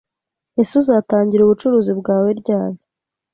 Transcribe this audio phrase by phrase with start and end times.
[0.61, 2.79] ese uzatangira ubucuruzi bwawe ryari